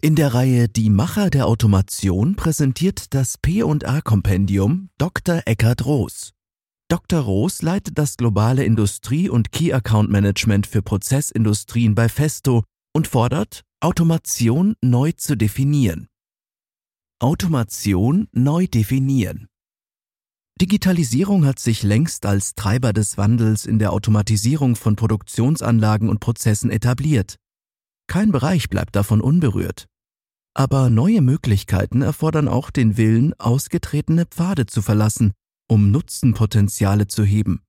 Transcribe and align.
In 0.00 0.14
der 0.14 0.32
Reihe 0.32 0.68
Die 0.68 0.90
Macher 0.90 1.28
der 1.28 1.48
Automation 1.48 2.36
präsentiert 2.36 3.12
das 3.14 3.36
P&A 3.36 4.00
Kompendium 4.00 4.90
Dr. 4.96 5.42
Eckhard 5.44 5.86
Roos. 5.86 6.30
Dr. 6.88 7.18
Roos 7.18 7.62
leitet 7.62 7.98
das 7.98 8.16
globale 8.16 8.64
Industrie- 8.64 9.28
und 9.28 9.50
Key 9.50 9.72
Account 9.72 10.08
Management 10.08 10.68
für 10.68 10.82
Prozessindustrien 10.82 11.96
bei 11.96 12.08
Festo 12.08 12.62
und 12.94 13.08
fordert, 13.08 13.64
Automation 13.80 14.76
neu 14.80 15.10
zu 15.16 15.36
definieren. 15.36 16.06
Automation 17.18 18.28
neu 18.30 18.68
definieren. 18.68 19.48
Digitalisierung 20.60 21.44
hat 21.44 21.58
sich 21.58 21.82
längst 21.82 22.24
als 22.24 22.54
Treiber 22.54 22.92
des 22.92 23.18
Wandels 23.18 23.66
in 23.66 23.80
der 23.80 23.92
Automatisierung 23.92 24.76
von 24.76 24.94
Produktionsanlagen 24.94 26.08
und 26.08 26.20
Prozessen 26.20 26.70
etabliert. 26.70 27.34
Kein 28.08 28.32
Bereich 28.32 28.68
bleibt 28.68 28.96
davon 28.96 29.20
unberührt. 29.20 29.86
Aber 30.54 30.90
neue 30.90 31.20
Möglichkeiten 31.20 32.02
erfordern 32.02 32.48
auch 32.48 32.70
den 32.70 32.96
Willen, 32.96 33.32
ausgetretene 33.38 34.26
Pfade 34.26 34.66
zu 34.66 34.82
verlassen, 34.82 35.32
um 35.68 35.92
Nutzenpotenziale 35.92 37.06
zu 37.06 37.22
heben. 37.22 37.62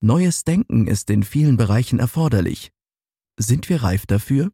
Neues 0.00 0.44
Denken 0.44 0.86
ist 0.86 1.10
in 1.10 1.24
vielen 1.24 1.58
Bereichen 1.58 1.98
erforderlich. 1.98 2.70
Sind 3.38 3.68
wir 3.68 3.82
reif 3.82 4.06
dafür? 4.06 4.50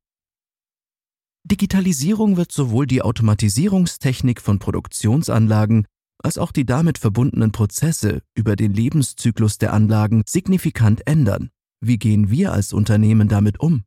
Digitalisierung 1.44 2.36
wird 2.36 2.50
sowohl 2.50 2.88
die 2.88 3.02
Automatisierungstechnik 3.02 4.40
von 4.40 4.58
Produktionsanlagen 4.58 5.86
als 6.18 6.38
auch 6.38 6.50
die 6.50 6.64
damit 6.66 6.98
verbundenen 6.98 7.52
Prozesse 7.52 8.22
über 8.34 8.56
den 8.56 8.72
Lebenszyklus 8.72 9.58
der 9.58 9.72
Anlagen 9.72 10.24
signifikant 10.26 11.06
ändern. 11.06 11.50
Wie 11.80 11.98
gehen 11.98 12.30
wir 12.30 12.52
als 12.52 12.72
Unternehmen 12.72 13.28
damit 13.28 13.60
um? 13.60 13.84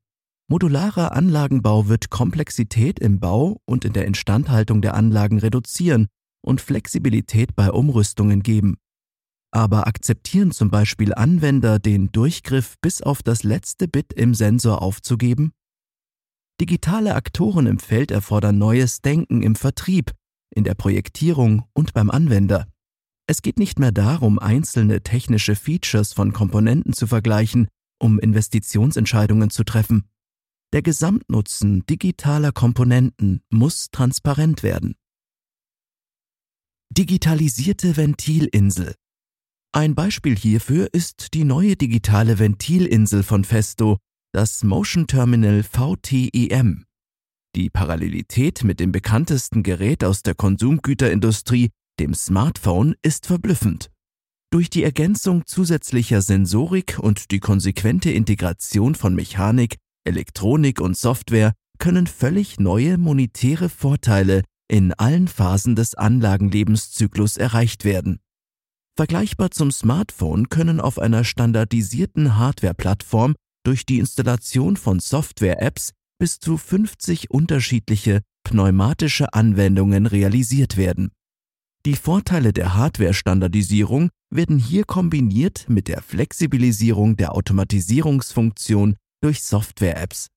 Modularer 0.51 1.11
Anlagenbau 1.11 1.89
wird 1.89 2.09
Komplexität 2.09 2.99
im 2.99 3.19
Bau 3.19 3.61
und 3.65 3.85
in 3.85 3.93
der 3.93 4.05
Instandhaltung 4.05 4.81
der 4.81 4.95
Anlagen 4.95 5.37
reduzieren 5.37 6.07
und 6.41 6.59
Flexibilität 6.59 7.55
bei 7.55 7.69
Umrüstungen 7.69 8.41
geben. 8.41 8.77
Aber 9.51 9.85
akzeptieren 9.85 10.49
zum 10.49 10.71
Beispiel 10.71 11.13
Anwender 11.13 11.77
den 11.77 12.11
Durchgriff 12.11 12.77
bis 12.81 13.03
auf 13.03 13.21
das 13.21 13.43
letzte 13.43 13.87
Bit 13.87 14.11
im 14.13 14.33
Sensor 14.33 14.81
aufzugeben? 14.81 15.51
Digitale 16.59 17.13
Aktoren 17.13 17.67
im 17.67 17.77
Feld 17.77 18.09
erfordern 18.09 18.57
neues 18.57 19.01
Denken 19.01 19.43
im 19.43 19.55
Vertrieb, 19.55 20.13
in 20.49 20.63
der 20.63 20.73
Projektierung 20.73 21.65
und 21.73 21.93
beim 21.93 22.09
Anwender. 22.09 22.65
Es 23.27 23.43
geht 23.43 23.59
nicht 23.59 23.77
mehr 23.77 23.91
darum, 23.91 24.39
einzelne 24.39 25.01
technische 25.01 25.55
Features 25.55 26.11
von 26.11 26.33
Komponenten 26.33 26.93
zu 26.93 27.05
vergleichen, 27.05 27.67
um 27.99 28.17
Investitionsentscheidungen 28.17 29.51
zu 29.51 29.63
treffen. 29.63 30.09
Der 30.71 30.83
Gesamtnutzen 30.83 31.83
digitaler 31.87 32.51
Komponenten 32.51 33.41
muss 33.49 33.87
transparent 33.91 34.61
werden. 34.61 34.95
Digitalisierte 36.91 37.97
Ventilinsel. 37.97 38.93
Ein 39.71 39.95
Beispiel 39.95 40.35
hierfür 40.35 40.89
ist 40.93 41.33
die 41.33 41.43
neue 41.43 41.75
digitale 41.75 42.37
Ventilinsel 42.37 43.23
von 43.23 43.45
Festo, 43.45 43.97
das 44.31 44.63
Motion 44.63 45.07
Terminal 45.07 45.63
VTEM. 45.63 46.85
Die 47.55 47.71
Parallelität 47.71 48.63
mit 48.63 48.79
dem 48.79 48.91
bekanntesten 48.91 49.63
Gerät 49.63 50.03
aus 50.03 50.21
der 50.21 50.35
Konsumgüterindustrie, 50.35 51.71
dem 51.99 52.13
Smartphone, 52.13 52.95
ist 53.01 53.25
verblüffend. 53.25 53.89
Durch 54.51 54.69
die 54.69 54.83
Ergänzung 54.83 55.47
zusätzlicher 55.47 56.21
Sensorik 56.21 56.99
und 56.99 57.31
die 57.31 57.39
konsequente 57.39 58.11
Integration 58.11 58.93
von 58.93 59.15
Mechanik 59.15 59.77
Elektronik 60.09 60.81
und 60.81 60.97
Software 60.97 61.53
können 61.77 62.07
völlig 62.07 62.59
neue 62.59 62.97
monetäre 62.97 63.69
Vorteile 63.69 64.43
in 64.67 64.93
allen 64.93 65.27
Phasen 65.27 65.75
des 65.75 65.95
Anlagenlebenszyklus 65.95 67.37
erreicht 67.37 67.85
werden. 67.85 68.19
Vergleichbar 68.97 69.51
zum 69.51 69.71
Smartphone 69.71 70.49
können 70.49 70.81
auf 70.81 70.99
einer 70.99 71.23
standardisierten 71.23 72.37
Hardware-Plattform 72.37 73.35
durch 73.63 73.85
die 73.85 73.99
Installation 73.99 74.75
von 74.75 74.99
Software-Apps 74.99 75.91
bis 76.19 76.39
zu 76.39 76.57
50 76.57 77.31
unterschiedliche 77.31 78.21
pneumatische 78.43 79.33
Anwendungen 79.33 80.05
realisiert 80.05 80.75
werden. 80.75 81.11
Die 81.85 81.95
Vorteile 81.95 82.51
der 82.51 82.75
Hardware-Standardisierung 82.75 84.09
werden 84.29 84.59
hier 84.59 84.83
kombiniert 84.83 85.65
mit 85.69 85.87
der 85.87 86.01
Flexibilisierung 86.01 87.15
der 87.15 87.33
Automatisierungsfunktion 87.33 88.97
durch 89.21 89.43
Software-Apps. 89.43 90.27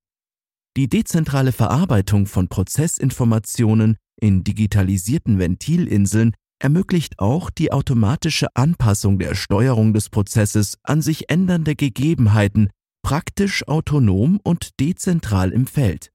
Die 0.76 0.88
dezentrale 0.88 1.53
Verarbeitung 1.53 2.26
von 2.26 2.48
Prozessinformationen 2.48 3.97
in 4.20 4.44
digitalisierten 4.44 5.38
Ventilinseln 5.38 6.34
ermöglicht 6.59 7.19
auch 7.19 7.50
die 7.50 7.72
automatische 7.72 8.54
Anpassung 8.54 9.19
der 9.19 9.34
Steuerung 9.34 9.93
des 9.93 10.09
Prozesses 10.09 10.78
an 10.82 11.03
sich 11.03 11.28
ändernde 11.28 11.75
Gegebenheiten, 11.75 12.70
praktisch 13.03 13.66
autonom 13.66 14.38
und 14.43 14.78
dezentral 14.81 15.50
im 15.50 15.66
Feld. 15.66 16.10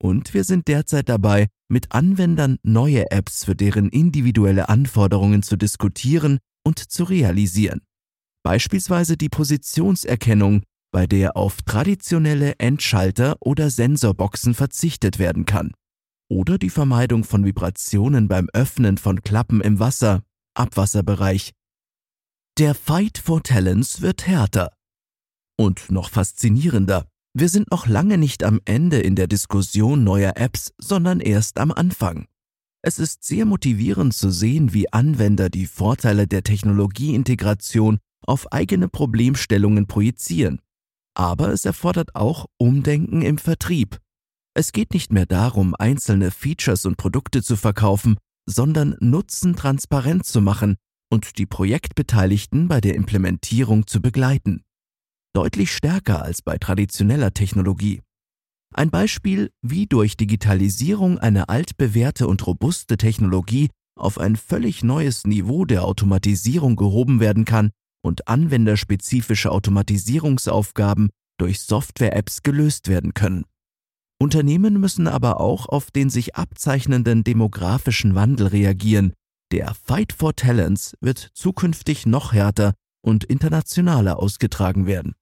Und 0.00 0.32
wir 0.32 0.44
sind 0.44 0.68
derzeit 0.68 1.08
dabei, 1.08 1.48
mit 1.68 1.92
Anwendern 1.92 2.58
neue 2.62 3.10
Apps 3.10 3.44
für 3.44 3.56
deren 3.56 3.88
individuelle 3.88 4.68
Anforderungen 4.68 5.42
zu 5.42 5.56
diskutieren 5.56 6.38
und 6.64 6.78
zu 6.78 7.04
realisieren. 7.04 7.80
Beispielsweise 8.44 9.16
die 9.16 9.28
Positionserkennung 9.28 10.62
bei 10.90 11.06
der 11.06 11.36
auf 11.36 11.62
traditionelle 11.62 12.58
Endschalter 12.58 13.36
oder 13.40 13.70
Sensorboxen 13.70 14.54
verzichtet 14.54 15.18
werden 15.18 15.44
kann. 15.44 15.72
Oder 16.30 16.58
die 16.58 16.70
Vermeidung 16.70 17.24
von 17.24 17.44
Vibrationen 17.44 18.28
beim 18.28 18.48
Öffnen 18.52 18.98
von 18.98 19.22
Klappen 19.22 19.60
im 19.60 19.78
Wasser, 19.78 20.22
Abwasserbereich. 20.54 21.52
Der 22.58 22.74
Fight 22.74 23.18
for 23.18 23.42
Talents 23.42 24.00
wird 24.00 24.26
härter. 24.26 24.72
Und 25.56 25.90
noch 25.90 26.10
faszinierender, 26.10 27.06
wir 27.34 27.48
sind 27.48 27.70
noch 27.70 27.86
lange 27.86 28.18
nicht 28.18 28.42
am 28.44 28.60
Ende 28.64 28.98
in 28.98 29.14
der 29.14 29.26
Diskussion 29.26 30.04
neuer 30.04 30.32
Apps, 30.36 30.72
sondern 30.78 31.20
erst 31.20 31.58
am 31.58 31.70
Anfang. 31.70 32.26
Es 32.82 32.98
ist 32.98 33.24
sehr 33.24 33.44
motivierend 33.44 34.14
zu 34.14 34.30
sehen, 34.30 34.72
wie 34.72 34.92
Anwender 34.92 35.50
die 35.50 35.66
Vorteile 35.66 36.26
der 36.26 36.42
Technologieintegration 36.42 37.98
auf 38.22 38.52
eigene 38.52 38.88
Problemstellungen 38.88 39.86
projizieren 39.86 40.60
aber 41.18 41.52
es 41.52 41.64
erfordert 41.64 42.14
auch 42.14 42.46
Umdenken 42.58 43.22
im 43.22 43.38
Vertrieb. 43.38 43.98
Es 44.54 44.72
geht 44.72 44.94
nicht 44.94 45.12
mehr 45.12 45.26
darum, 45.26 45.74
einzelne 45.76 46.30
Features 46.30 46.86
und 46.86 46.96
Produkte 46.96 47.42
zu 47.42 47.56
verkaufen, 47.56 48.16
sondern 48.46 48.96
Nutzen 49.00 49.56
transparent 49.56 50.24
zu 50.24 50.40
machen 50.40 50.76
und 51.10 51.38
die 51.38 51.46
Projektbeteiligten 51.46 52.68
bei 52.68 52.80
der 52.80 52.94
Implementierung 52.94 53.86
zu 53.86 54.00
begleiten. 54.00 54.62
Deutlich 55.34 55.72
stärker 55.72 56.22
als 56.22 56.40
bei 56.40 56.56
traditioneller 56.56 57.34
Technologie. 57.34 58.00
Ein 58.72 58.90
Beispiel, 58.90 59.50
wie 59.60 59.86
durch 59.86 60.16
Digitalisierung 60.16 61.18
eine 61.18 61.48
altbewährte 61.48 62.28
und 62.28 62.46
robuste 62.46 62.96
Technologie 62.96 63.70
auf 63.98 64.18
ein 64.18 64.36
völlig 64.36 64.84
neues 64.84 65.26
Niveau 65.26 65.64
der 65.64 65.84
Automatisierung 65.84 66.76
gehoben 66.76 67.18
werden 67.18 67.44
kann, 67.44 67.70
und 68.08 68.26
anwenderspezifische 68.26 69.52
Automatisierungsaufgaben 69.52 71.10
durch 71.38 71.60
Software-Apps 71.60 72.42
gelöst 72.42 72.88
werden 72.88 73.14
können. 73.14 73.44
Unternehmen 74.20 74.80
müssen 74.80 75.06
aber 75.06 75.40
auch 75.40 75.68
auf 75.68 75.92
den 75.92 76.10
sich 76.10 76.34
abzeichnenden 76.34 77.22
demografischen 77.22 78.16
Wandel 78.16 78.48
reagieren. 78.48 79.12
Der 79.52 79.74
Fight 79.74 80.12
for 80.12 80.34
Talents 80.34 80.94
wird 81.00 81.30
zukünftig 81.34 82.04
noch 82.04 82.32
härter 82.32 82.74
und 83.00 83.22
internationaler 83.24 84.18
ausgetragen 84.18 84.86
werden. 84.86 85.14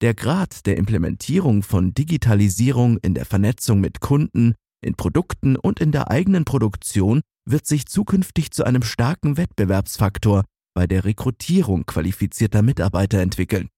Der 0.00 0.14
Grad 0.14 0.66
der 0.66 0.76
Implementierung 0.76 1.62
von 1.62 1.94
Digitalisierung 1.94 2.98
in 2.98 3.14
der 3.14 3.24
Vernetzung 3.24 3.80
mit 3.80 4.00
Kunden, 4.00 4.54
in 4.82 4.96
Produkten 4.96 5.56
und 5.56 5.80
in 5.80 5.92
der 5.92 6.10
eigenen 6.10 6.44
Produktion 6.44 7.22
wird 7.46 7.66
sich 7.66 7.86
zukünftig 7.86 8.50
zu 8.50 8.64
einem 8.64 8.82
starken 8.82 9.36
Wettbewerbsfaktor 9.36 10.44
bei 10.74 10.86
der 10.86 11.04
Rekrutierung 11.04 11.86
qualifizierter 11.86 12.62
Mitarbeiter 12.62 13.20
entwickeln. 13.20 13.68